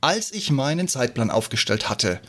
Als 0.00 0.30
ich 0.30 0.52
meinen 0.52 0.86
Zeitplan 0.86 1.30
aufgestellt 1.30 1.88
hatte, 1.88 2.20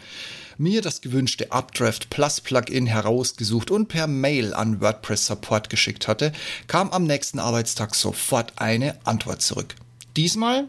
mir 0.57 0.81
das 0.81 1.01
gewünschte 1.01 1.51
Updraft 1.51 2.09
Plus 2.09 2.41
Plugin 2.41 2.87
herausgesucht 2.87 3.69
und 3.69 3.87
per 3.87 4.07
Mail 4.07 4.55
an 4.55 4.81
WordPress 4.81 5.27
Support 5.27 5.69
geschickt 5.69 6.07
hatte, 6.07 6.31
kam 6.65 6.89
am 6.89 7.03
nächsten 7.03 7.37
Arbeitstag 7.37 7.93
sofort 7.93 8.53
eine 8.55 8.97
Antwort 9.05 9.43
zurück. 9.43 9.75
Diesmal 10.17 10.67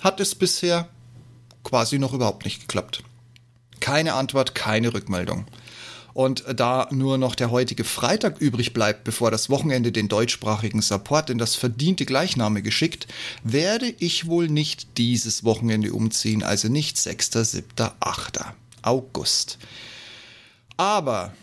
hat 0.00 0.18
es 0.18 0.34
bisher 0.34 0.88
quasi 1.62 1.98
noch 1.98 2.12
überhaupt 2.12 2.44
nicht 2.44 2.60
geklappt. 2.62 3.04
Keine 3.78 4.14
Antwort, 4.14 4.56
keine 4.56 4.92
Rückmeldung. 4.92 5.46
Und 6.16 6.44
da 6.56 6.88
nur 6.92 7.18
noch 7.18 7.34
der 7.34 7.50
heutige 7.50 7.84
Freitag 7.84 8.40
übrig 8.40 8.72
bleibt, 8.72 9.04
bevor 9.04 9.30
das 9.30 9.50
Wochenende 9.50 9.92
den 9.92 10.08
deutschsprachigen 10.08 10.80
Support 10.80 11.28
in 11.28 11.36
das 11.36 11.56
verdiente 11.56 12.06
Gleichname 12.06 12.62
geschickt, 12.62 13.06
werde 13.44 13.94
ich 13.98 14.26
wohl 14.26 14.48
nicht 14.48 14.96
dieses 14.96 15.44
Wochenende 15.44 15.92
umziehen, 15.92 16.42
also 16.42 16.68
nicht 16.68 16.96
6., 16.96 17.32
7., 17.32 17.66
8. 18.00 18.40
August. 18.80 19.58
Aber 20.78 21.34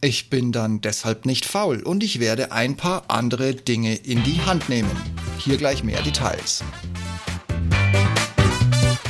ich 0.00 0.30
bin 0.30 0.50
dann 0.50 0.80
deshalb 0.80 1.24
nicht 1.24 1.46
faul 1.46 1.80
und 1.84 2.02
ich 2.02 2.18
werde 2.18 2.50
ein 2.50 2.76
paar 2.76 3.04
andere 3.06 3.54
Dinge 3.54 3.94
in 3.94 4.24
die 4.24 4.40
Hand 4.40 4.68
nehmen. 4.68 4.90
Hier 5.38 5.58
gleich 5.58 5.84
mehr 5.84 6.02
Details. 6.02 6.64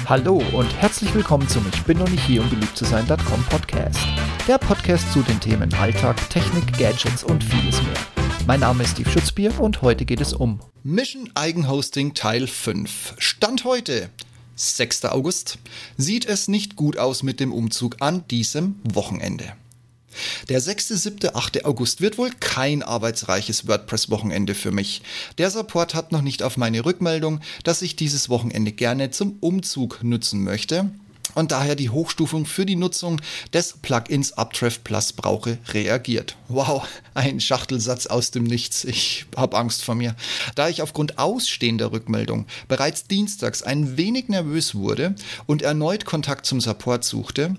Hallo 0.09 0.41
und 0.53 0.73
herzlich 0.81 1.13
willkommen 1.17 1.49
zum 1.49 1.67
Ich 1.75 1.83
bin 1.83 1.99
noch 1.99 2.09
nicht 2.09 2.25
hier, 2.25 2.41
um 2.41 2.49
beliebt 2.49 2.77
zu 2.77 2.85
sein.com 2.85 3.45
Podcast. 3.51 3.99
Der 4.47 4.57
Podcast 4.57 5.13
zu 5.13 5.21
den 5.23 5.41
Themen 5.41 5.75
Alltag, 5.75 6.17
Technik, 6.31 6.79
Gadgets 6.79 7.25
und 7.25 7.43
vieles 7.43 7.83
mehr. 7.83 7.97
Mein 8.47 8.61
Name 8.61 8.85
ist 8.85 8.93
Steve 8.93 9.11
Schutzbier 9.11 9.59
und 9.59 9.83
heute 9.83 10.05
geht 10.05 10.21
es 10.21 10.33
um 10.33 10.61
Mission 10.85 11.29
Eigenhosting 11.35 12.15
Teil 12.15 12.47
5. 12.47 13.17
Stand 13.19 13.65
heute. 13.65 14.09
6. 14.55 15.07
August, 15.07 15.59
sieht 15.97 16.25
es 16.25 16.47
nicht 16.47 16.77
gut 16.77 16.99
aus 16.99 17.25
mit 17.25 17.41
dem 17.41 17.53
Umzug 17.53 17.97
an 17.99 18.29
diesem 18.29 18.77
Wochenende. 18.85 19.55
Der 20.49 20.61
6., 20.61 20.89
7., 20.89 21.35
8. 21.35 21.65
August 21.65 22.01
wird 22.01 22.19
wohl 22.19 22.31
kein 22.41 22.83
arbeitsreiches 22.83 23.67
WordPress-Wochenende 23.67 24.55
für 24.55 24.73
mich. 24.73 25.03
Der 25.39 25.51
Support 25.51 25.95
hat 25.95 26.13
noch 26.13 26.23
nicht 26.23 26.43
auf 26.43 26.57
meine 26.57 26.85
Rückmeldung, 26.85 27.41
dass 27.65 27.83
ich 27.83 27.97
dieses 27.97 28.29
Wochenende 28.29 28.73
gerne 28.73 29.11
zum 29.11 29.37
Umzug 29.41 30.03
nutzen 30.03 30.45
möchte 30.45 30.91
und 31.37 31.53
daher 31.53 31.77
die 31.77 31.91
Hochstufung 31.91 32.47
für 32.47 32.65
die 32.65 32.77
Nutzung 32.77 33.21
des 33.53 33.75
Plugins 33.83 34.33
Updraft 34.33 34.85
Plus 34.85 35.13
brauche, 35.13 35.59
reagiert. 35.69 36.37
Wow, 36.49 36.89
ein 37.15 37.41
Schachtelsatz 37.41 38.07
aus 38.07 38.31
dem 38.31 38.45
Nichts. 38.45 38.85
Ich 38.85 39.27
habe 39.37 39.57
Angst 39.59 39.85
vor 39.85 39.95
mir. 39.95 40.17
Da 40.55 40.69
ich 40.71 40.81
aufgrund 40.81 41.19
ausstehender 41.19 41.93
Rückmeldung 41.93 42.47
bereits 42.69 43.07
dienstags 43.07 43.63
ein 43.63 43.99
wenig 43.99 44.29
nervös 44.29 44.75
wurde 44.75 45.15
und 45.45 45.61
erneut 45.61 46.07
Kontakt 46.07 46.47
zum 46.47 46.61
Support 46.61 47.05
suchte, 47.05 47.57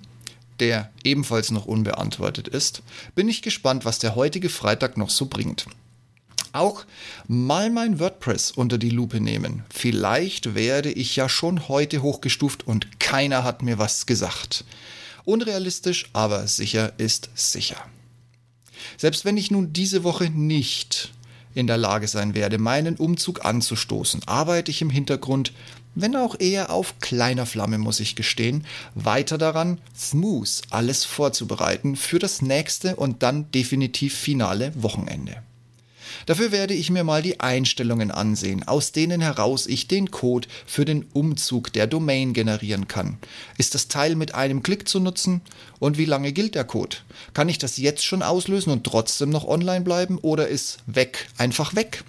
der 0.60 0.92
ebenfalls 1.04 1.52
noch 1.52 1.66
unbeantwortet 1.66 2.48
ist, 2.48 2.82
bin 3.16 3.30
ich 3.30 3.42
gespannt, 3.42 3.86
was 3.86 4.00
der 4.00 4.16
heutige 4.16 4.50
Freitag 4.50 4.98
noch 4.98 5.10
so 5.10 5.26
bringt 5.26 5.66
auch 6.58 6.86
mal 7.28 7.70
mein 7.70 8.00
WordPress 8.00 8.52
unter 8.52 8.78
die 8.78 8.90
Lupe 8.90 9.22
nehmen. 9.22 9.64
Vielleicht 9.70 10.56
werde 10.56 10.92
ich 10.92 11.16
ja 11.16 11.30
schon 11.30 11.68
heute 11.68 12.02
hochgestuft 12.02 12.68
und 12.68 13.00
keiner 13.00 13.44
hat 13.44 13.62
mir 13.62 13.78
was 13.78 14.06
gesagt. 14.06 14.66
Unrealistisch, 15.24 16.10
aber 16.14 16.48
sicher 16.48 16.94
ist 16.98 17.30
sicher. 17.36 17.78
Selbst 18.98 19.26
wenn 19.26 19.38
ich 19.38 19.52
nun 19.52 19.74
diese 19.74 20.04
Woche 20.04 20.30
nicht 20.30 21.12
in 21.54 21.68
der 21.68 21.78
Lage 21.78 22.08
sein 22.08 22.34
werde, 22.34 22.58
meinen 22.58 22.96
Umzug 22.96 23.44
anzustoßen, 23.46 24.22
arbeite 24.28 24.72
ich 24.72 24.82
im 24.82 24.90
Hintergrund, 24.90 25.54
wenn 26.00 26.16
auch 26.16 26.40
eher 26.40 26.72
auf 26.72 27.00
kleiner 27.00 27.46
Flamme, 27.46 27.78
muss 27.80 28.00
ich 28.00 28.16
gestehen, 28.16 28.66
weiter 28.94 29.38
daran, 29.38 29.80
smooth 29.98 30.62
alles 30.70 31.06
vorzubereiten 31.06 31.96
für 31.96 32.20
das 32.20 32.42
nächste 32.42 32.96
und 32.96 33.24
dann 33.24 33.52
definitiv 33.52 34.16
finale 34.16 34.72
Wochenende. 34.76 35.42
Dafür 36.28 36.52
werde 36.52 36.74
ich 36.74 36.90
mir 36.90 37.04
mal 37.04 37.22
die 37.22 37.40
Einstellungen 37.40 38.12
ansehen, 38.12 38.68
aus 38.68 38.92
denen 38.92 39.22
heraus 39.22 39.66
ich 39.66 39.88
den 39.88 40.12
Code 40.12 40.48
für 40.66 40.86
den 40.86 41.06
Umzug 41.14 41.72
der 41.74 41.88
Domain 41.88 42.34
generieren 42.34 42.88
kann. 42.88 43.18
Ist 43.58 43.76
das 43.76 43.88
Teil 43.88 44.16
mit 44.16 44.36
einem 44.36 44.62
Klick 44.62 44.88
zu 44.88 45.00
nutzen? 45.00 45.42
Und 45.80 45.98
wie 45.98 46.06
lange 46.06 46.34
gilt 46.34 46.56
der 46.56 46.66
Code? 46.66 46.98
Kann 47.34 47.50
ich 47.50 47.58
das 47.58 47.78
jetzt 47.78 48.04
schon 48.04 48.24
auslösen 48.24 48.72
und 48.72 48.84
trotzdem 48.84 49.30
noch 49.30 49.48
online 49.48 49.86
bleiben 49.86 50.18
oder 50.18 50.48
ist 50.48 50.80
weg 50.86 51.28
einfach 51.38 51.76
weg? 51.76 52.04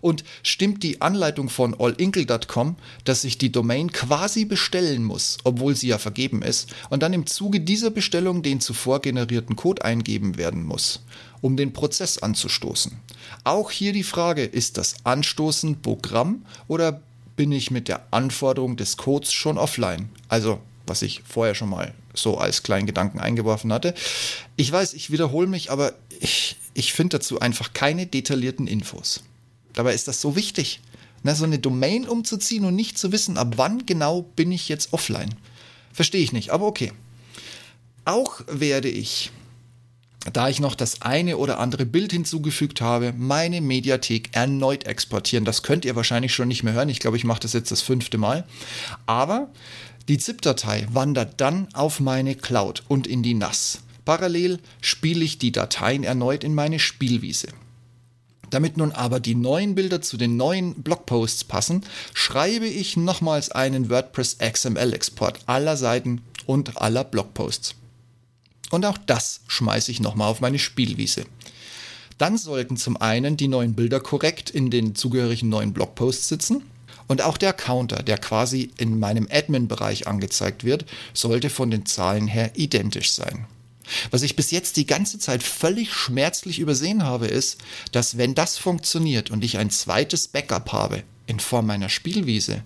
Und 0.00 0.24
stimmt 0.42 0.82
die 0.82 1.00
Anleitung 1.00 1.48
von 1.48 1.74
allinkle.com, 1.78 2.76
dass 3.04 3.24
ich 3.24 3.38
die 3.38 3.52
Domain 3.52 3.92
quasi 3.92 4.44
bestellen 4.44 5.04
muss, 5.04 5.38
obwohl 5.44 5.76
sie 5.76 5.88
ja 5.88 5.98
vergeben 5.98 6.42
ist, 6.42 6.74
und 6.90 7.02
dann 7.02 7.12
im 7.12 7.26
Zuge 7.26 7.60
dieser 7.60 7.90
Bestellung 7.90 8.42
den 8.42 8.60
zuvor 8.60 9.00
generierten 9.00 9.56
Code 9.56 9.84
eingeben 9.84 10.36
werden 10.36 10.64
muss, 10.64 11.00
um 11.40 11.56
den 11.56 11.72
Prozess 11.72 12.18
anzustoßen? 12.18 12.98
Auch 13.44 13.70
hier 13.70 13.92
die 13.92 14.02
Frage, 14.02 14.44
ist 14.44 14.78
das 14.78 14.96
Anstoßen 15.04 15.80
Programm 15.82 16.42
oder 16.66 17.00
bin 17.36 17.52
ich 17.52 17.70
mit 17.70 17.88
der 17.88 18.06
Anforderung 18.10 18.76
des 18.76 18.96
Codes 18.96 19.32
schon 19.32 19.58
offline? 19.58 20.08
Also, 20.28 20.60
was 20.86 21.02
ich 21.02 21.22
vorher 21.26 21.54
schon 21.54 21.68
mal 21.68 21.94
so 22.14 22.38
als 22.38 22.62
kleinen 22.62 22.86
Gedanken 22.86 23.20
eingeworfen 23.20 23.72
hatte. 23.72 23.94
Ich 24.56 24.70
weiß, 24.70 24.94
ich 24.94 25.10
wiederhole 25.10 25.46
mich, 25.46 25.70
aber 25.70 25.92
ich, 26.20 26.56
ich 26.74 26.92
finde 26.92 27.18
dazu 27.18 27.40
einfach 27.40 27.72
keine 27.72 28.06
detaillierten 28.06 28.66
Infos. 28.66 29.22
Dabei 29.78 29.94
ist 29.94 30.08
das 30.08 30.20
so 30.20 30.34
wichtig, 30.34 30.80
ne, 31.22 31.36
so 31.36 31.44
eine 31.44 31.60
Domain 31.60 32.08
umzuziehen 32.08 32.64
und 32.64 32.74
nicht 32.74 32.98
zu 32.98 33.12
wissen, 33.12 33.38
ab 33.38 33.52
wann 33.58 33.86
genau 33.86 34.22
bin 34.22 34.50
ich 34.50 34.68
jetzt 34.68 34.92
offline. 34.92 35.36
Verstehe 35.92 36.20
ich 36.20 36.32
nicht, 36.32 36.50
aber 36.50 36.66
okay. 36.66 36.90
Auch 38.04 38.40
werde 38.50 38.88
ich, 38.88 39.30
da 40.32 40.48
ich 40.48 40.58
noch 40.58 40.74
das 40.74 41.02
eine 41.02 41.36
oder 41.36 41.60
andere 41.60 41.86
Bild 41.86 42.10
hinzugefügt 42.10 42.80
habe, 42.80 43.14
meine 43.16 43.60
Mediathek 43.60 44.30
erneut 44.32 44.84
exportieren. 44.84 45.44
Das 45.44 45.62
könnt 45.62 45.84
ihr 45.84 45.94
wahrscheinlich 45.94 46.34
schon 46.34 46.48
nicht 46.48 46.64
mehr 46.64 46.72
hören. 46.72 46.88
Ich 46.88 46.98
glaube, 46.98 47.16
ich 47.16 47.22
mache 47.22 47.38
das 47.38 47.52
jetzt 47.52 47.70
das 47.70 47.80
fünfte 47.80 48.18
Mal. 48.18 48.48
Aber 49.06 49.48
die 50.08 50.18
ZIP-Datei 50.18 50.88
wandert 50.90 51.40
dann 51.40 51.68
auf 51.72 52.00
meine 52.00 52.34
Cloud 52.34 52.82
und 52.88 53.06
in 53.06 53.22
die 53.22 53.34
NAS. 53.34 53.78
Parallel 54.04 54.58
spiele 54.80 55.24
ich 55.24 55.38
die 55.38 55.52
Dateien 55.52 56.02
erneut 56.02 56.42
in 56.42 56.56
meine 56.56 56.80
Spielwiese. 56.80 57.46
Damit 58.50 58.76
nun 58.76 58.92
aber 58.92 59.20
die 59.20 59.34
neuen 59.34 59.74
Bilder 59.74 60.00
zu 60.00 60.16
den 60.16 60.36
neuen 60.36 60.82
Blogposts 60.82 61.44
passen, 61.44 61.82
schreibe 62.14 62.66
ich 62.66 62.96
nochmals 62.96 63.50
einen 63.50 63.90
WordPress 63.90 64.38
XML-Export 64.38 65.40
aller 65.46 65.76
Seiten 65.76 66.22
und 66.46 66.80
aller 66.80 67.04
Blogposts. 67.04 67.74
Und 68.70 68.84
auch 68.86 68.98
das 68.98 69.40
schmeiße 69.46 69.90
ich 69.90 70.00
nochmal 70.00 70.30
auf 70.30 70.40
meine 70.40 70.58
Spielwiese. 70.58 71.24
Dann 72.18 72.36
sollten 72.36 72.76
zum 72.76 72.96
einen 72.96 73.36
die 73.36 73.48
neuen 73.48 73.74
Bilder 73.74 74.00
korrekt 74.00 74.50
in 74.50 74.70
den 74.70 74.94
zugehörigen 74.94 75.48
neuen 75.48 75.72
Blogposts 75.72 76.28
sitzen 76.28 76.62
und 77.06 77.22
auch 77.22 77.38
der 77.38 77.52
Counter, 77.52 78.02
der 78.02 78.18
quasi 78.18 78.70
in 78.76 78.98
meinem 78.98 79.28
Admin-Bereich 79.30 80.06
angezeigt 80.06 80.64
wird, 80.64 80.84
sollte 81.14 81.48
von 81.48 81.70
den 81.70 81.86
Zahlen 81.86 82.26
her 82.26 82.52
identisch 82.54 83.12
sein. 83.12 83.46
Was 84.10 84.22
ich 84.22 84.36
bis 84.36 84.50
jetzt 84.50 84.76
die 84.76 84.86
ganze 84.86 85.18
Zeit 85.18 85.42
völlig 85.42 85.92
schmerzlich 85.92 86.58
übersehen 86.58 87.04
habe, 87.04 87.26
ist, 87.26 87.58
dass 87.92 88.18
wenn 88.18 88.34
das 88.34 88.58
funktioniert 88.58 89.30
und 89.30 89.44
ich 89.44 89.58
ein 89.58 89.70
zweites 89.70 90.28
Backup 90.28 90.72
habe 90.72 91.02
in 91.26 91.40
Form 91.40 91.66
meiner 91.66 91.88
Spielwiese, 91.88 92.62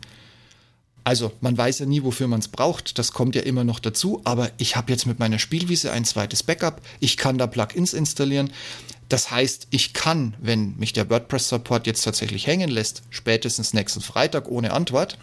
also 1.05 1.33
man 1.41 1.59
weiß 1.59 1.81
ja 1.81 1.87
nie, 1.87 2.05
wofür 2.05 2.29
man 2.29 2.41
es 2.41 2.49
braucht, 2.49 2.99
das 2.99 3.13
kommt 3.13 3.35
ja 3.35 3.43
immer 3.43 3.65
noch 3.65 3.81
dazu, 3.81 4.21
aber 4.25 4.53
ich 4.59 4.77
habe 4.77 4.93
jetzt 4.93 5.07
mit 5.07 5.19
meiner 5.19 5.39
Spielwiese 5.39 5.91
ein 5.91 6.05
zweites 6.05 6.43
Backup, 6.43 6.81
ich 7.01 7.17
kann 7.17 7.39
da 7.39 7.47
Plugins 7.47 7.93
installieren. 7.93 8.53
Das 9.09 9.31
heißt, 9.31 9.67
ich 9.71 9.93
kann, 9.93 10.35
wenn 10.41 10.77
mich 10.79 10.93
der 10.93 11.11
WordPress-Support 11.11 11.87
jetzt 11.87 12.03
tatsächlich 12.03 12.47
hängen 12.47 12.71
lässt, 12.71 13.03
spätestens 13.11 13.75
nächsten 13.75 14.01
Freitag 14.01 14.49
ohne 14.49 14.73
Antwort, 14.73 15.19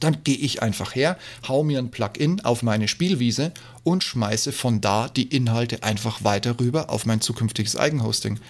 dann 0.00 0.24
gehe 0.24 0.36
ich 0.36 0.62
einfach 0.62 0.94
her, 0.94 1.18
hau 1.46 1.62
mir 1.62 1.78
ein 1.78 1.90
Plugin 1.90 2.40
auf 2.40 2.62
meine 2.62 2.88
Spielwiese 2.88 3.52
und 3.84 4.02
schmeiße 4.02 4.52
von 4.52 4.80
da 4.80 5.08
die 5.08 5.28
Inhalte 5.28 5.82
einfach 5.82 6.24
weiter 6.24 6.58
rüber 6.58 6.90
auf 6.90 7.06
mein 7.06 7.20
zukünftiges 7.20 7.76
Eigenhosting. 7.76 8.40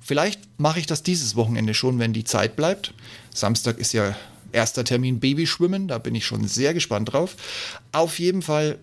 Vielleicht 0.00 0.40
mache 0.58 0.80
ich 0.80 0.86
das 0.86 1.02
dieses 1.02 1.34
Wochenende 1.34 1.72
schon, 1.72 1.98
wenn 1.98 2.12
die 2.12 2.24
Zeit 2.24 2.56
bleibt. 2.56 2.92
Samstag 3.32 3.78
ist 3.78 3.94
ja 3.94 4.14
erster 4.52 4.84
Termin 4.84 5.18
Babyschwimmen, 5.18 5.88
da 5.88 5.98
bin 5.98 6.14
ich 6.14 6.26
schon 6.26 6.46
sehr 6.46 6.74
gespannt 6.74 7.12
drauf. 7.12 7.36
Auf 7.92 8.18
jeden 8.18 8.42
Fall, 8.42 8.78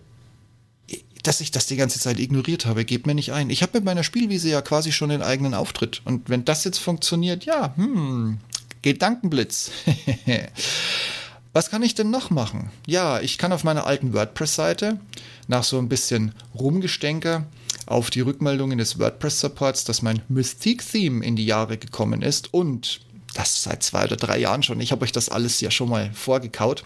dass 1.22 1.40
ich 1.40 1.52
das 1.52 1.66
die 1.66 1.76
ganze 1.76 2.00
Zeit 2.00 2.18
ignoriert 2.18 2.66
habe, 2.66 2.84
geht 2.84 3.06
mir 3.06 3.14
nicht 3.14 3.32
ein. 3.32 3.50
Ich 3.50 3.62
habe 3.62 3.78
mit 3.78 3.84
meiner 3.84 4.02
Spielwiese 4.02 4.48
ja 4.48 4.62
quasi 4.62 4.90
schon 4.90 5.10
den 5.10 5.22
eigenen 5.22 5.54
Auftritt. 5.54 6.02
Und 6.04 6.28
wenn 6.28 6.44
das 6.44 6.64
jetzt 6.64 6.78
funktioniert, 6.78 7.44
ja, 7.44 7.72
hm, 7.76 8.38
Gedankenblitz. 8.82 9.70
Was 11.54 11.68
kann 11.68 11.82
ich 11.82 11.94
denn 11.94 12.10
noch 12.10 12.30
machen? 12.30 12.70
Ja, 12.86 13.20
ich 13.20 13.36
kann 13.36 13.52
auf 13.52 13.62
meiner 13.62 13.86
alten 13.86 14.14
WordPress-Seite 14.14 14.98
nach 15.48 15.64
so 15.64 15.78
ein 15.78 15.88
bisschen 15.90 16.34
Rumgestänker 16.54 17.44
auf 17.84 18.08
die 18.08 18.22
Rückmeldungen 18.22 18.78
des 18.78 18.98
WordPress-Supports, 18.98 19.84
dass 19.84 20.00
mein 20.00 20.22
Mystique-Theme 20.28 21.22
in 21.22 21.36
die 21.36 21.44
Jahre 21.44 21.76
gekommen 21.76 22.22
ist 22.22 22.54
und 22.54 23.00
das 23.34 23.62
seit 23.62 23.82
zwei 23.82 24.04
oder 24.04 24.16
drei 24.16 24.38
Jahren 24.38 24.62
schon. 24.62 24.80
Ich 24.80 24.92
habe 24.92 25.02
euch 25.04 25.12
das 25.12 25.28
alles 25.28 25.60
ja 25.60 25.70
schon 25.70 25.90
mal 25.90 26.10
vorgekaut. 26.14 26.84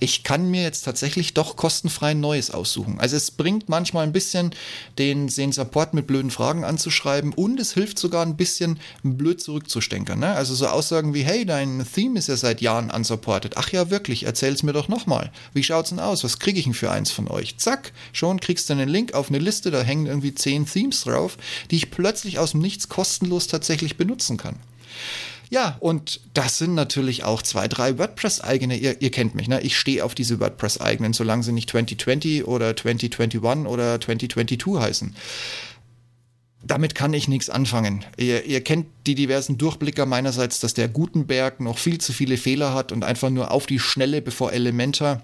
Ich 0.00 0.24
kann 0.24 0.50
mir 0.50 0.62
jetzt 0.62 0.82
tatsächlich 0.82 1.34
doch 1.34 1.56
kostenfrei 1.56 2.14
Neues 2.14 2.50
aussuchen. 2.50 2.98
Also 3.00 3.16
es 3.16 3.30
bringt 3.30 3.68
manchmal 3.68 4.04
ein 4.04 4.12
bisschen 4.12 4.54
den, 4.98 5.28
den 5.28 5.52
Support 5.52 5.94
mit 5.94 6.06
blöden 6.06 6.30
Fragen 6.30 6.64
anzuschreiben 6.64 7.32
und 7.32 7.60
es 7.60 7.74
hilft 7.74 7.98
sogar 7.98 8.24
ein 8.24 8.36
bisschen 8.36 8.78
blöd 9.02 9.40
zurückzustenkern. 9.40 10.18
Ne? 10.18 10.32
Also 10.32 10.54
so 10.54 10.66
Aussagen 10.66 11.14
wie, 11.14 11.22
hey, 11.22 11.44
dein 11.44 11.86
Theme 11.94 12.18
ist 12.18 12.28
ja 12.28 12.36
seit 12.36 12.60
Jahren 12.60 12.90
unsupported. 12.90 13.56
Ach 13.56 13.70
ja, 13.70 13.90
wirklich, 13.90 14.24
erzähl's 14.24 14.62
mir 14.62 14.72
doch 14.72 14.88
nochmal. 14.88 15.30
Wie 15.52 15.62
schaut's 15.62 15.90
denn 15.90 16.00
aus? 16.00 16.24
Was 16.24 16.38
kriege 16.38 16.58
ich 16.58 16.64
denn 16.64 16.74
für 16.74 16.90
eins 16.90 17.10
von 17.10 17.28
euch? 17.28 17.58
Zack, 17.58 17.92
schon 18.12 18.40
kriegst 18.40 18.68
du 18.68 18.74
einen 18.74 18.88
Link 18.88 19.14
auf 19.14 19.28
eine 19.28 19.38
Liste, 19.38 19.70
da 19.70 19.82
hängen 19.82 20.06
irgendwie 20.06 20.34
zehn 20.34 20.66
Themes 20.66 21.02
drauf, 21.04 21.38
die 21.70 21.76
ich 21.76 21.90
plötzlich 21.90 22.38
aus 22.38 22.52
dem 22.52 22.60
Nichts 22.60 22.88
kostenlos 22.88 23.46
tatsächlich 23.46 23.96
benutzen 23.96 24.36
kann. 24.36 24.56
Ja, 25.52 25.76
und 25.80 26.20
das 26.32 26.56
sind 26.56 26.74
natürlich 26.74 27.24
auch 27.24 27.42
zwei, 27.42 27.68
drei 27.68 27.98
WordPress-eigene. 27.98 28.74
Ihr, 28.74 29.02
ihr, 29.02 29.10
kennt 29.10 29.34
mich, 29.34 29.48
ne? 29.48 29.60
Ich 29.60 29.76
stehe 29.76 30.02
auf 30.02 30.14
diese 30.14 30.40
WordPress-eigenen, 30.40 31.12
solange 31.12 31.42
sie 31.42 31.52
nicht 31.52 31.68
2020 31.68 32.46
oder 32.46 32.74
2021 32.74 33.70
oder 33.70 34.00
2022 34.00 34.80
heißen. 34.80 35.14
Damit 36.62 36.94
kann 36.94 37.12
ich 37.12 37.28
nichts 37.28 37.50
anfangen. 37.50 38.02
Ihr, 38.16 38.46
ihr 38.46 38.64
kennt 38.64 38.86
die 39.06 39.14
diversen 39.14 39.58
Durchblicker 39.58 40.06
meinerseits, 40.06 40.58
dass 40.58 40.72
der 40.72 40.88
Gutenberg 40.88 41.60
noch 41.60 41.76
viel 41.76 41.98
zu 41.98 42.14
viele 42.14 42.38
Fehler 42.38 42.72
hat 42.72 42.90
und 42.90 43.04
einfach 43.04 43.28
nur 43.28 43.50
auf 43.50 43.66
die 43.66 43.78
Schnelle, 43.78 44.22
bevor 44.22 44.54
Elementor 44.54 45.20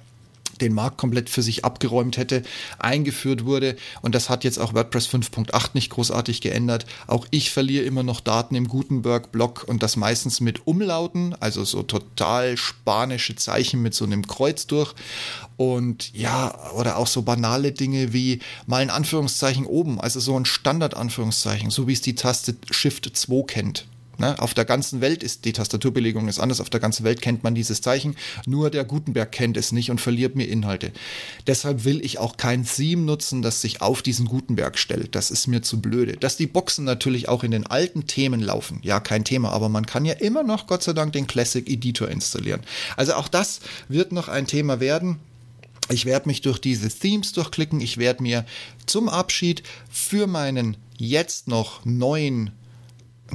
den 0.61 0.75
Markt 0.75 0.99
komplett 0.99 1.31
für 1.31 1.43
sich 1.43 1.65
abgeräumt 1.65 2.17
hätte, 2.17 2.43
eingeführt 2.79 3.45
wurde. 3.45 3.77
Und 4.03 4.15
das 4.15 4.29
hat 4.29 4.45
jetzt 4.45 4.59
auch 4.59 4.75
WordPress 4.75 5.09
5.8 5.09 5.71
nicht 5.75 5.91
großartig 5.91 6.41
geändert. 6.41 6.87
Auch 7.07 7.27
ich 7.31 7.51
verliere 7.51 7.85
immer 7.85 8.03
noch 8.03 8.21
Daten 8.21 8.55
im 8.55 8.69
Gutenberg-Block 8.69 9.65
und 9.67 9.83
das 9.83 9.97
meistens 9.97 10.41
mit 10.41 10.67
Umlauten, 10.67 11.35
also 11.41 11.65
so 11.65 11.83
total 11.83 12.57
spanische 12.57 13.37
Zeichen 13.37 13.83
mit 13.83 13.95
so 13.95 14.05
einem 14.05 14.27
Kreuz 14.27 14.67
durch. 14.67 14.95
Und 15.57 16.15
ja, 16.15 16.73
oder 16.73 16.99
auch 16.99 17.07
so 17.07 17.23
banale 17.23 17.73
Dinge 17.73 18.13
wie 18.13 18.41
mal 18.67 18.83
ein 18.83 18.91
Anführungszeichen 18.91 19.67
oben, 19.67 20.01
also 20.01 20.21
so 20.21 20.39
ein 20.39 20.45
Standard-Anführungszeichen, 20.45 21.71
so 21.71 21.89
wie 21.89 21.93
es 21.93 22.01
die 22.01 22.15
Taste 22.15 22.57
Shift 22.71 23.11
2 23.13 23.43
kennt. 23.47 23.87
Ne? 24.19 24.39
Auf 24.41 24.53
der 24.53 24.65
ganzen 24.65 25.01
Welt 25.01 25.23
ist 25.23 25.45
die 25.45 25.53
Tastaturbelegung 25.53 26.27
ist 26.29 26.41
anders, 26.41 26.61
auf 26.61 26.71
der 26.71 26.81
ganzen 26.81 27.05
Welt 27.05 27.23
kennt 27.23 27.45
man 27.45 27.55
dieses 27.55 27.81
Zeichen, 27.81 28.17
nur 28.47 28.69
der 28.71 28.85
Gutenberg 28.85 29.31
kennt 29.31 29.57
es 29.57 29.71
nicht 29.71 29.91
und 29.91 30.01
verliert 30.01 30.35
mir 30.35 30.49
Inhalte. 30.49 30.93
Deshalb 31.47 31.85
will 31.85 32.05
ich 32.05 32.19
auch 32.19 32.37
kein 32.37 32.65
Theme 32.65 33.03
nutzen, 33.03 33.43
das 33.43 33.61
sich 33.61 33.81
auf 33.81 34.03
diesen 34.03 34.27
Gutenberg 34.27 34.77
stellt. 34.77 35.15
Das 35.15 35.31
ist 35.31 35.47
mir 35.47 35.63
zu 35.63 35.81
blöde. 35.81 36.17
Dass 36.17 36.37
die 36.37 36.49
Boxen 36.49 36.85
natürlich 36.85 37.29
auch 37.29 37.45
in 37.45 37.53
den 37.53 37.67
alten 37.67 38.07
Themen 38.07 38.41
laufen, 38.41 38.81
ja, 38.83 38.99
kein 38.99 39.25
Thema, 39.25 39.51
aber 39.51 39.69
man 39.69 39.87
kann 39.87 40.05
ja 40.05 40.15
immer 40.15 40.43
noch, 40.43 40.67
Gott 40.67 40.83
sei 40.83 40.93
Dank, 40.93 41.13
den 41.13 41.29
Classic 41.29 41.69
Editor 41.69 42.09
installieren. 42.09 42.61
Also 42.97 43.15
auch 43.15 43.29
das 43.29 43.61
wird 43.89 44.11
noch 44.13 44.29
ein 44.29 44.47
Thema 44.49 44.81
werden. 44.81 45.21
Ich 45.91 46.05
werde 46.05 46.29
mich 46.29 46.43
durch 46.43 46.59
diese 46.59 46.89
Themes 46.89 47.33
durchklicken. 47.33 47.81
Ich 47.81 47.97
werde 47.99 48.23
mir 48.23 48.45
zum 48.87 49.09
Abschied 49.09 49.63
für 49.91 50.27
meinen 50.27 50.77
jetzt 50.99 51.49
noch 51.49 51.85
neuen 51.85 52.51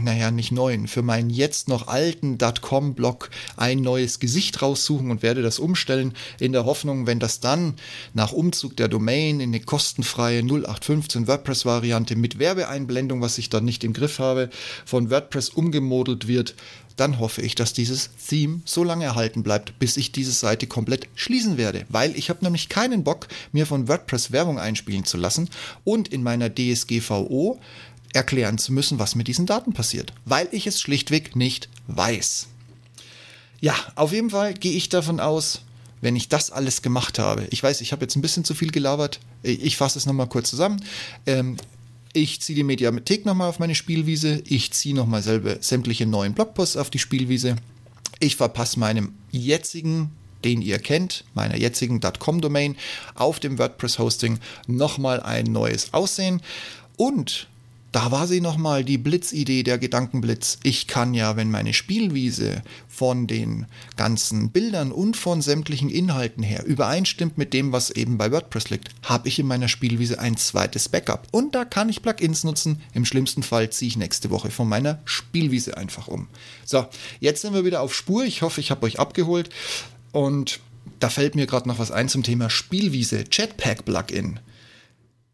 naja, 0.02 0.32
nicht 0.32 0.52
neuen, 0.52 0.88
für 0.88 1.02
meinen 1.02 1.30
jetzt 1.30 1.68
noch 1.68 1.88
alten 1.88 2.38
.com-Blog 2.38 3.30
ein 3.58 3.80
neues 3.82 4.20
Gesicht 4.20 4.62
raussuchen 4.62 5.12
und 5.12 5.22
werde 5.22 5.42
das 5.42 5.60
umstellen, 5.60 6.14
in 6.40 6.52
der 6.52 6.66
Hoffnung, 6.66 7.06
wenn 7.06 7.20
das 7.20 7.40
dann 7.40 7.76
nach 8.14 8.32
Umzug 8.32 8.76
der 8.78 8.88
Domain 8.88 9.40
in 9.40 9.50
eine 9.50 9.60
kostenfreie 9.60 10.40
0815 10.40 11.28
WordPress-Variante 11.28 12.16
mit 12.16 12.40
Werbeeinblendung, 12.40 13.22
was 13.22 13.38
ich 13.38 13.50
dann 13.50 13.66
nicht 13.66 13.84
im 13.84 13.94
Griff 13.94 14.20
habe, 14.20 14.50
von 14.86 15.10
WordPress 15.10 15.50
umgemodelt 15.50 16.28
wird, 16.28 16.56
dann 16.96 17.20
hoffe 17.20 17.42
ich, 17.42 17.56
dass 17.56 17.74
dieses 17.74 18.12
Theme 18.28 18.62
so 18.66 18.84
lange 18.84 19.06
erhalten 19.06 19.44
bleibt, 19.44 19.80
bis 19.80 19.98
ich 19.98 20.12
diese 20.12 20.32
Seite 20.32 20.68
komplett 20.68 21.08
schließen 21.16 21.58
werde, 21.58 21.86
weil 21.90 22.16
ich 22.16 22.30
habe 22.30 22.44
nämlich 22.44 22.70
keinen 22.70 23.04
Bock, 23.04 23.28
mir 23.52 23.66
von 23.66 23.88
WordPress 23.88 24.32
Werbung 24.32 24.60
einspielen 24.60 25.06
zu 25.06 25.18
lassen 25.18 25.50
und 25.84 26.08
in 26.08 26.24
meiner 26.24 26.54
DSGVO 26.54 27.60
erklären 28.14 28.58
zu 28.58 28.74
müssen, 28.74 29.00
was 29.00 29.16
mit 29.16 29.28
diesen 29.28 29.46
Daten 29.46 29.74
passiert, 29.74 30.14
weil 30.26 30.48
ich 30.52 30.68
es 30.68 30.82
schlichtweg 30.82 31.36
nicht 31.36 31.70
weiß. 31.88 32.48
Ja, 33.60 33.76
auf 33.96 34.12
jeden 34.12 34.30
Fall 34.30 34.54
gehe 34.54 34.74
ich 34.74 34.90
davon 34.90 35.20
aus, 35.20 35.62
wenn 36.02 36.16
ich 36.16 36.28
das 36.28 36.52
alles 36.52 36.82
gemacht 36.82 37.18
habe, 37.18 37.48
ich 37.50 37.64
weiß, 37.64 37.82
ich 37.82 37.92
habe 37.92 38.04
jetzt 38.04 38.16
ein 38.16 38.22
bisschen 38.22 38.44
zu 38.44 38.54
viel 38.54 38.72
gelabert, 38.72 39.20
ich 39.42 39.78
fasse 39.78 39.98
es 39.98 40.06
nochmal 40.06 40.28
kurz 40.28 40.50
zusammen. 40.50 40.84
Ähm, 41.26 41.58
ich 42.12 42.42
ziehe 42.42 42.56
die 42.56 42.64
Mediathek 42.64 43.26
nochmal 43.26 43.50
auf 43.50 43.60
meine 43.60 43.74
Spielwiese, 43.74 44.44
ich 44.46 44.72
ziehe 44.72 44.94
nochmal 44.94 45.24
selber 45.24 45.58
sämtliche 45.62 46.06
neuen 46.06 46.34
Blogposts 46.34 46.78
auf 46.78 46.90
die 46.90 47.00
Spielwiese, 47.00 47.56
ich 48.20 48.36
verpasse 48.36 48.80
meinem 48.80 49.14
jetzigen 49.32 50.12
den 50.44 50.62
ihr 50.62 50.80
kennt, 50.80 51.24
meiner 51.34 51.58
jetzigen 51.58 52.00
.com-Domain, 52.00 52.76
auf 53.16 53.40
dem 53.40 53.58
WordPress-Hosting 53.58 54.40
nochmal 54.68 55.22
ein 55.22 55.46
neues 55.46 55.94
Aussehen. 55.94 56.42
Und 56.98 57.48
da 57.94 58.12
war 58.12 58.28
sie 58.28 58.42
nochmal, 58.42 58.84
die 58.84 58.98
Blitzidee, 58.98 59.62
der 59.62 59.78
Gedankenblitz. 59.78 60.58
Ich 60.64 60.88
kann 60.88 61.14
ja, 61.14 61.36
wenn 61.38 61.52
meine 61.52 61.74
Spielwiese 61.74 62.64
von 62.88 63.28
den 63.28 63.68
ganzen 63.96 64.50
Bildern 64.50 64.92
und 64.92 65.16
von 65.16 65.44
sämtlichen 65.44 65.90
Inhalten 65.90 66.42
her 66.42 66.66
übereinstimmt 66.66 67.38
mit 67.38 67.54
dem, 67.54 67.72
was 67.72 67.92
eben 67.92 68.18
bei 68.18 68.32
WordPress 68.32 68.72
liegt, 68.72 68.90
habe 69.04 69.28
ich 69.28 69.38
in 69.38 69.46
meiner 69.46 69.68
Spielwiese 69.68 70.20
ein 70.20 70.38
zweites 70.38 70.90
Backup. 70.90 71.28
Und 71.32 71.54
da 71.54 71.66
kann 71.66 71.88
ich 71.88 72.02
Plugins 72.02 72.44
nutzen. 72.44 72.82
Im 72.94 73.06
schlimmsten 73.06 73.44
Fall 73.44 73.70
ziehe 73.70 73.90
ich 73.90 73.98
nächste 73.98 74.32
Woche 74.32 74.50
von 74.50 74.68
meiner 74.68 75.00
Spielwiese 75.06 75.78
einfach 75.78 76.08
um. 76.08 76.28
So, 76.66 76.88
jetzt 77.20 77.44
sind 77.44 77.54
wir 77.54 77.64
wieder 77.64 77.82
auf 77.82 77.94
Spur. 77.94 78.26
Ich 78.26 78.42
hoffe, 78.42 78.60
ich 78.60 78.72
habe 78.72 78.88
euch 78.88 79.00
abgeholt. 79.00 79.52
Und 80.12 80.62
da 81.00 81.10
fällt 81.10 81.36
mir 81.36 81.46
gerade 81.46 81.68
noch 81.68 81.78
was 81.78 81.92
ein 81.92 82.10
zum 82.10 82.24
Thema 82.24 82.50
Spielwiese, 82.50 83.26
Jetpack-Plugin. 83.30 84.40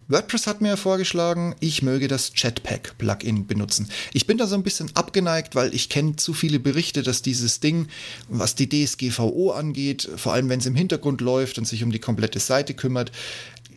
WordPress 0.10 0.48
hat 0.48 0.60
mir 0.60 0.76
vorgeschlagen, 0.76 1.56
ich 1.60 1.84
möge 1.84 2.08
das 2.08 2.34
Chatpack-Plugin 2.34 3.46
benutzen. 3.46 3.90
Ich 4.12 4.26
bin 4.26 4.40
da 4.40 4.48
so 4.48 4.56
ein 4.56 4.64
bisschen 4.64 4.90
abgeneigt, 4.96 5.54
weil 5.54 5.74
ich 5.74 5.88
kenne 5.88 6.16
zu 6.16 6.34
viele 6.34 6.60
Berichte, 6.60 7.04
dass 7.04 7.22
dieses 7.22 7.60
Ding, 7.60 7.88
was 8.28 8.56
die 8.56 8.68
DSGVO 8.68 9.52
angeht, 9.52 10.10
vor 10.16 10.34
allem 10.34 10.50
wenn 10.50 10.60
es 10.60 10.66
im 10.66 10.76
Hintergrund 10.76 11.22
läuft 11.22 11.60
und 11.60 11.66
sich 11.66 11.84
um 11.84 11.92
die 11.92 12.00
komplette 12.00 12.40
Seite 12.40 12.74
kümmert, 12.74 13.12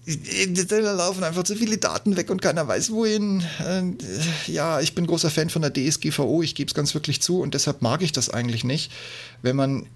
da 0.07 0.79
laufen 0.79 1.23
einfach 1.23 1.45
zu 1.45 1.55
viele 1.55 1.77
Daten 1.77 2.17
weg 2.17 2.31
und 2.31 2.41
keiner 2.41 2.67
weiß 2.67 2.91
wohin. 2.91 3.45
Ja, 4.47 4.81
ich 4.81 4.95
bin 4.95 5.07
großer 5.07 5.31
Fan 5.31 5.51
von 5.51 5.63
der 5.63 5.73
DSGVO, 5.73 6.43
ich 6.43 6.55
gebe 6.55 6.69
es 6.69 6.75
ganz 6.75 6.95
wirklich 6.95 7.21
zu 7.21 7.41
und 7.41 7.53
deshalb 7.53 7.83
mag 7.83 8.01
ich 8.01 8.13
das 8.13 8.31
eigentlich 8.31 8.65
nicht, 8.65 8.91
wenn 9.43 9.55
man 9.55 9.87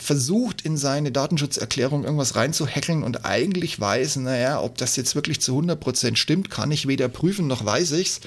versucht, 0.00 0.62
in 0.62 0.76
seine 0.76 1.12
Datenschutzerklärung 1.12 2.04
irgendwas 2.04 2.36
reinzuhackeln 2.36 3.02
und 3.02 3.24
eigentlich 3.24 3.78
weiß, 3.78 4.16
naja, 4.16 4.60
ob 4.60 4.78
das 4.78 4.96
jetzt 4.96 5.14
wirklich 5.14 5.40
zu 5.40 5.58
100% 5.58 6.16
stimmt, 6.16 6.50
kann 6.50 6.70
ich 6.70 6.88
weder 6.88 7.08
prüfen 7.08 7.46
noch 7.46 7.64
weiß 7.64 7.92
ich's. 7.92 8.20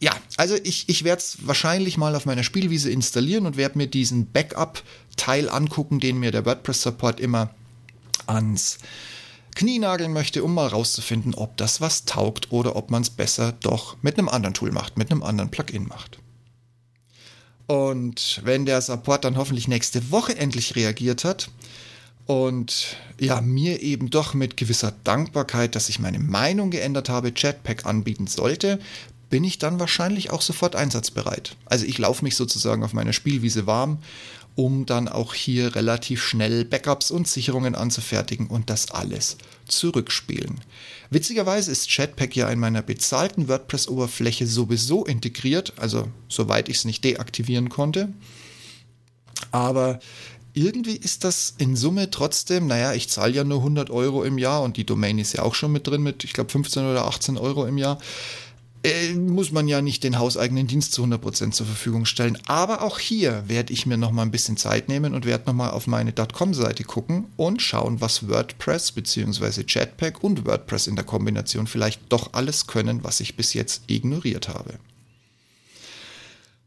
Ja, 0.00 0.12
also 0.36 0.56
ich, 0.62 0.88
ich 0.88 1.04
werde 1.04 1.20
es 1.20 1.46
wahrscheinlich 1.46 1.96
mal 1.96 2.14
auf 2.14 2.26
meiner 2.26 2.42
Spielwiese 2.42 2.90
installieren 2.90 3.46
und 3.46 3.56
werde 3.56 3.78
mir 3.78 3.86
diesen 3.86 4.30
Backup-Teil 4.30 5.48
angucken, 5.48 6.00
den 6.00 6.18
mir 6.18 6.30
der 6.30 6.44
WordPress-Support 6.44 7.20
immer 7.20 7.50
ans 8.26 8.78
Knie 9.54 9.78
nageln 9.78 10.12
möchte, 10.12 10.42
um 10.42 10.52
mal 10.52 10.66
rauszufinden, 10.66 11.34
ob 11.34 11.56
das 11.56 11.80
was 11.80 12.04
taugt 12.04 12.50
oder 12.50 12.74
ob 12.74 12.90
man 12.90 13.02
es 13.02 13.10
besser 13.10 13.52
doch 13.60 13.96
mit 14.02 14.18
einem 14.18 14.28
anderen 14.28 14.54
Tool 14.54 14.72
macht, 14.72 14.98
mit 14.98 15.10
einem 15.10 15.22
anderen 15.22 15.50
Plugin 15.50 15.86
macht. 15.86 16.18
Und 17.66 18.42
wenn 18.44 18.66
der 18.66 18.80
Support 18.80 19.24
dann 19.24 19.36
hoffentlich 19.36 19.68
nächste 19.68 20.10
Woche 20.10 20.36
endlich 20.36 20.76
reagiert 20.76 21.24
hat 21.24 21.50
und 22.26 22.96
ja, 23.18 23.40
mir 23.40 23.82
eben 23.82 24.10
doch 24.10 24.34
mit 24.34 24.56
gewisser 24.56 24.92
Dankbarkeit, 25.04 25.74
dass 25.74 25.88
ich 25.88 25.98
meine 25.98 26.18
Meinung 26.18 26.70
geändert 26.70 27.08
habe, 27.08 27.32
Jetpack 27.34 27.86
anbieten 27.86 28.26
sollte, 28.26 28.78
bin 29.30 29.44
ich 29.44 29.58
dann 29.58 29.80
wahrscheinlich 29.80 30.30
auch 30.30 30.42
sofort 30.42 30.76
einsatzbereit. 30.76 31.56
Also 31.66 31.86
ich 31.86 31.98
laufe 31.98 32.24
mich 32.24 32.36
sozusagen 32.36 32.84
auf 32.84 32.92
meiner 32.92 33.12
Spielwiese 33.12 33.66
warm 33.66 33.98
um 34.56 34.86
dann 34.86 35.08
auch 35.08 35.34
hier 35.34 35.74
relativ 35.74 36.22
schnell 36.22 36.64
Backups 36.64 37.10
und 37.10 37.26
Sicherungen 37.26 37.74
anzufertigen 37.74 38.46
und 38.46 38.70
das 38.70 38.90
alles 38.90 39.36
zurückspielen. 39.66 40.60
Witzigerweise 41.10 41.70
ist 41.70 41.88
Chatpack 41.88 42.36
ja 42.36 42.48
in 42.48 42.58
meiner 42.58 42.82
bezahlten 42.82 43.48
WordPress-Oberfläche 43.48 44.46
sowieso 44.46 45.04
integriert, 45.04 45.72
also 45.76 46.08
soweit 46.28 46.68
ich 46.68 46.78
es 46.78 46.84
nicht 46.84 47.04
deaktivieren 47.04 47.68
konnte. 47.68 48.12
Aber 49.50 49.98
irgendwie 50.52 50.96
ist 50.96 51.24
das 51.24 51.54
in 51.58 51.74
Summe 51.74 52.10
trotzdem, 52.10 52.68
naja, 52.68 52.94
ich 52.94 53.08
zahle 53.08 53.32
ja 53.32 53.44
nur 53.44 53.58
100 53.58 53.90
Euro 53.90 54.22
im 54.22 54.38
Jahr 54.38 54.62
und 54.62 54.76
die 54.76 54.86
Domain 54.86 55.18
ist 55.18 55.32
ja 55.32 55.42
auch 55.42 55.54
schon 55.54 55.72
mit 55.72 55.86
drin 55.86 56.02
mit, 56.02 56.22
ich 56.22 56.32
glaube, 56.32 56.50
15 56.50 56.84
oder 56.84 57.06
18 57.06 57.36
Euro 57.36 57.66
im 57.66 57.76
Jahr 57.76 57.98
äh, 58.84 59.14
muss 59.14 59.50
man 59.50 59.66
ja 59.66 59.80
nicht 59.80 60.04
den 60.04 60.18
hauseigenen 60.18 60.66
Dienst 60.66 60.92
zu 60.92 61.02
100% 61.02 61.52
zur 61.52 61.66
Verfügung 61.66 62.04
stellen. 62.04 62.38
Aber 62.46 62.82
auch 62.82 62.98
hier 62.98 63.42
werde 63.48 63.72
ich 63.72 63.86
mir 63.86 63.96
noch 63.96 64.12
mal 64.12 64.22
ein 64.22 64.30
bisschen 64.30 64.58
Zeit 64.58 64.88
nehmen 64.88 65.14
und 65.14 65.24
werde 65.24 65.46
noch 65.46 65.54
mal 65.54 65.70
auf 65.70 65.86
meine 65.86 66.12
.com-Seite 66.12 66.84
gucken 66.84 67.26
und 67.36 67.62
schauen, 67.62 68.00
was 68.02 68.28
WordPress 68.28 68.92
bzw. 68.92 69.64
Jetpack 69.66 70.22
und 70.22 70.46
WordPress 70.46 70.86
in 70.86 70.96
der 70.96 71.04
Kombination 71.04 71.66
vielleicht 71.66 72.00
doch 72.10 72.34
alles 72.34 72.66
können, 72.66 73.02
was 73.02 73.20
ich 73.20 73.36
bis 73.36 73.54
jetzt 73.54 73.84
ignoriert 73.86 74.48
habe. 74.48 74.74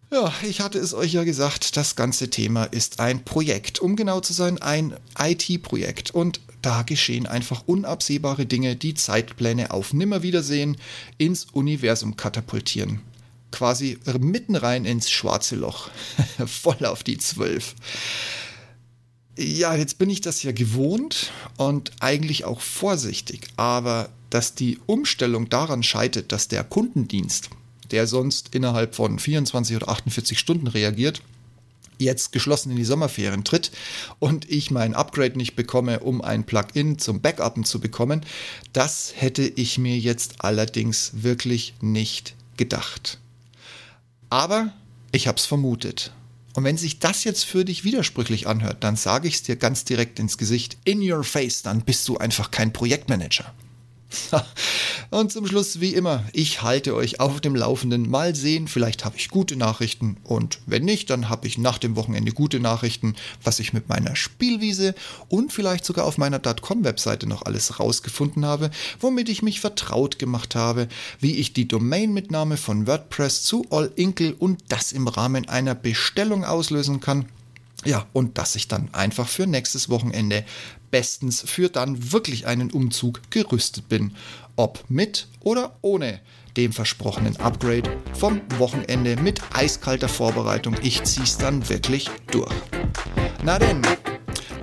Ja, 0.09 0.33
ich 0.41 0.61
hatte 0.61 0.79
es 0.79 0.93
euch 0.93 1.13
ja 1.13 1.23
gesagt, 1.23 1.75
das 1.75 1.95
ganze 1.95 2.29
Thema 2.29 2.63
ist 2.63 2.99
ein 2.99 3.25
Projekt. 3.25 3.79
Um 3.79 3.95
genau 3.95 4.21
zu 4.21 4.33
sein, 4.33 4.57
ein 4.61 4.95
IT-Projekt. 5.19 6.11
Und 6.11 6.39
da 6.67 6.81
geschehen 6.81 7.27
einfach 7.27 7.63
unabsehbare 7.65 8.45
Dinge, 8.45 8.75
die 8.75 8.93
Zeitpläne 8.93 9.71
auf 9.71 9.93
Nimmerwiedersehen 9.93 10.75
ins 11.17 11.45
Universum 11.45 12.17
katapultieren. 12.17 12.99
Quasi 13.53 13.97
mitten 14.19 14.57
rein 14.57 14.83
ins 14.83 15.09
schwarze 15.09 15.55
Loch. 15.55 15.89
Voll 16.45 16.85
auf 16.85 17.03
die 17.03 17.19
Zwölf. 17.19 17.73
Ja, 19.37 19.75
jetzt 19.75 19.97
bin 19.97 20.09
ich 20.09 20.19
das 20.19 20.43
ja 20.43 20.51
gewohnt 20.51 21.31
und 21.55 21.93
eigentlich 22.01 22.43
auch 22.43 22.59
vorsichtig. 22.59 23.47
Aber 23.55 24.09
dass 24.29 24.53
die 24.53 24.77
Umstellung 24.87 25.47
daran 25.47 25.83
scheitert, 25.83 26.33
dass 26.33 26.49
der 26.49 26.65
Kundendienst, 26.65 27.49
der 27.91 28.07
sonst 28.07 28.53
innerhalb 28.53 28.93
von 28.93 29.19
24 29.19 29.77
oder 29.77 29.87
48 29.87 30.37
Stunden 30.37 30.67
reagiert, 30.67 31.21
jetzt 31.97 32.31
geschlossen 32.31 32.71
in 32.71 32.77
die 32.77 32.85
Sommerferien 32.85 33.43
tritt 33.43 33.71
und 34.19 34.49
ich 34.49 34.71
mein 34.71 34.93
Upgrade 34.93 35.37
nicht 35.37 35.55
bekomme, 35.55 35.99
um 35.99 36.21
ein 36.21 36.45
Plugin 36.45 36.99
zum 36.99 37.21
Backuppen 37.21 37.63
zu 37.63 37.79
bekommen, 37.79 38.25
das 38.73 39.13
hätte 39.15 39.43
ich 39.43 39.77
mir 39.77 39.97
jetzt 39.97 40.35
allerdings 40.39 41.11
wirklich 41.23 41.75
nicht 41.81 42.35
gedacht. 42.57 43.19
Aber 44.29 44.73
ich 45.11 45.27
habe 45.27 45.37
es 45.37 45.45
vermutet. 45.45 46.11
Und 46.53 46.63
wenn 46.63 46.77
sich 46.77 46.97
das 46.99 47.23
jetzt 47.23 47.43
für 47.43 47.65
dich 47.65 47.83
widersprüchlich 47.83 48.47
anhört, 48.47 48.83
dann 48.83 48.95
sage 48.95 49.27
ich 49.27 49.35
es 49.35 49.43
dir 49.43 49.57
ganz 49.57 49.85
direkt 49.85 50.17
ins 50.17 50.39
Gesicht, 50.39 50.77
in 50.85 50.99
your 50.99 51.23
face, 51.23 51.61
dann 51.61 51.81
bist 51.81 52.07
du 52.07 52.17
einfach 52.17 52.49
kein 52.49 52.73
Projektmanager. 52.73 53.53
Und 55.09 55.31
zum 55.31 55.47
Schluss, 55.47 55.79
wie 55.79 55.93
immer, 55.93 56.23
ich 56.33 56.61
halte 56.61 56.95
euch 56.95 57.19
auf 57.19 57.39
dem 57.39 57.55
Laufenden. 57.55 58.09
Mal 58.09 58.35
sehen, 58.35 58.67
vielleicht 58.67 59.05
habe 59.05 59.17
ich 59.17 59.29
gute 59.29 59.55
Nachrichten 59.55 60.17
und 60.23 60.59
wenn 60.65 60.83
nicht, 60.83 61.09
dann 61.09 61.29
habe 61.29 61.47
ich 61.47 61.57
nach 61.57 61.77
dem 61.77 61.95
Wochenende 61.95 62.31
gute 62.33 62.59
Nachrichten, 62.59 63.15
was 63.43 63.59
ich 63.59 63.73
mit 63.73 63.87
meiner 63.87 64.15
Spielwiese 64.15 64.95
und 65.29 65.53
vielleicht 65.53 65.85
sogar 65.85 66.05
auf 66.05 66.17
meiner 66.17 66.39
.com-Webseite 66.39 67.27
noch 67.27 67.43
alles 67.43 67.79
rausgefunden 67.79 68.45
habe, 68.45 68.69
womit 68.99 69.29
ich 69.29 69.41
mich 69.41 69.61
vertraut 69.61 70.19
gemacht 70.19 70.55
habe, 70.55 70.87
wie 71.19 71.35
ich 71.35 71.53
die 71.53 71.67
Domain-Mitnahme 71.67 72.57
von 72.57 72.87
WordPress 72.87 73.43
zu 73.43 73.65
All 73.69 73.91
Inkle 73.95 74.35
und 74.35 74.61
das 74.67 74.91
im 74.91 75.07
Rahmen 75.07 75.47
einer 75.47 75.75
Bestellung 75.75 76.43
auslösen 76.43 76.99
kann. 76.99 77.27
Ja, 77.85 78.05
und 78.11 78.37
dass 78.37 78.55
ich 78.55 78.67
dann 78.67 78.89
einfach 78.93 79.27
für 79.27 79.45
nächstes 79.47 79.87
Wochenende 79.87 80.43
bestens 80.91 81.43
für 81.45 81.69
dann 81.69 82.11
wirklich 82.11 82.47
einen 82.47 82.71
Umzug 82.71 83.21
gerüstet 83.29 83.89
bin. 83.89 84.15
Ob 84.55 84.83
mit 84.89 85.27
oder 85.41 85.77
ohne 85.81 86.19
dem 86.57 86.73
versprochenen 86.73 87.37
Upgrade 87.37 87.89
vom 88.13 88.41
Wochenende 88.57 89.15
mit 89.17 89.39
eiskalter 89.53 90.09
Vorbereitung. 90.09 90.75
Ich 90.81 91.03
zieh's 91.03 91.37
dann 91.37 91.69
wirklich 91.69 92.09
durch. 92.31 92.53
Na 93.43 93.59
denn, 93.59 93.81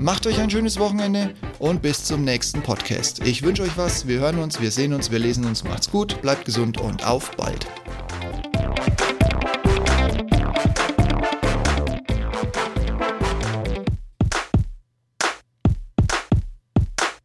macht 0.00 0.26
euch 0.26 0.40
ein 0.40 0.50
schönes 0.50 0.78
Wochenende 0.78 1.34
und 1.60 1.82
bis 1.82 2.04
zum 2.04 2.24
nächsten 2.24 2.62
Podcast. 2.62 3.24
Ich 3.24 3.42
wünsche 3.42 3.62
euch 3.62 3.76
was, 3.76 4.08
wir 4.08 4.18
hören 4.18 4.40
uns, 4.40 4.60
wir 4.60 4.72
sehen 4.72 4.92
uns, 4.92 5.10
wir 5.10 5.20
lesen 5.20 5.44
uns. 5.44 5.62
Macht's 5.62 5.90
gut, 5.90 6.20
bleibt 6.20 6.44
gesund 6.44 6.80
und 6.80 7.06
auf 7.06 7.30
bald. 7.36 7.66